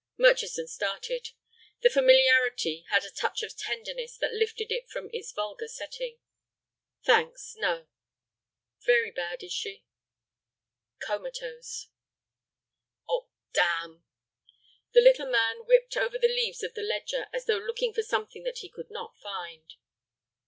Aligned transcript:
Murchison 0.17 0.67
started. 0.67 1.29
The 1.83 1.89
familiarity 1.91 2.87
had 2.89 3.03
a 3.05 3.11
touch 3.11 3.43
of 3.43 3.55
tenderness 3.55 4.17
that 4.17 4.33
lifted 4.33 4.71
it 4.71 4.89
from 4.89 5.11
its 5.13 5.31
vulgar 5.31 5.67
setting. 5.67 6.17
"Thanks, 7.03 7.55
no." 7.55 7.87
"Very 8.83 9.11
bad, 9.11 9.43
is 9.43 9.53
she?" 9.53 9.85
"Comatose." 10.99 11.89
"Oh, 13.07 13.29
damn!" 13.53 14.03
The 14.93 15.01
little 15.01 15.29
man 15.29 15.67
whipped 15.67 15.95
over 15.95 16.17
the 16.17 16.27
leaves 16.27 16.63
of 16.63 16.73
the 16.73 16.81
ledger, 16.81 17.27
as 17.31 17.45
though 17.45 17.59
looking 17.59 17.93
for 17.93 18.01
something 18.01 18.41
that 18.41 18.57
he 18.57 18.69
could 18.69 18.89
not 18.89 19.19
find. 19.19 19.75